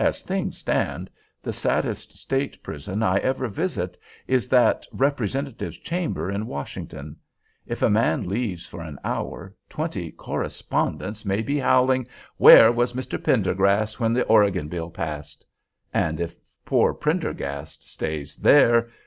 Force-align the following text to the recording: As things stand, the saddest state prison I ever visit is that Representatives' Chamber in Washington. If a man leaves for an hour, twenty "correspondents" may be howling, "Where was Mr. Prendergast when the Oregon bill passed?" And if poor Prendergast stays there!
As 0.00 0.22
things 0.22 0.56
stand, 0.56 1.10
the 1.42 1.52
saddest 1.52 2.16
state 2.16 2.62
prison 2.62 3.02
I 3.02 3.18
ever 3.18 3.48
visit 3.48 3.98
is 4.26 4.48
that 4.48 4.86
Representatives' 4.92 5.76
Chamber 5.76 6.30
in 6.30 6.46
Washington. 6.46 7.16
If 7.66 7.82
a 7.82 7.90
man 7.90 8.26
leaves 8.30 8.64
for 8.64 8.80
an 8.80 8.98
hour, 9.04 9.54
twenty 9.68 10.10
"correspondents" 10.10 11.26
may 11.26 11.42
be 11.42 11.58
howling, 11.58 12.06
"Where 12.38 12.72
was 12.72 12.94
Mr. 12.94 13.22
Prendergast 13.22 14.00
when 14.00 14.14
the 14.14 14.22
Oregon 14.24 14.68
bill 14.68 14.88
passed?" 14.88 15.44
And 15.92 16.18
if 16.18 16.36
poor 16.64 16.94
Prendergast 16.94 17.86
stays 17.92 18.36
there! 18.36 18.88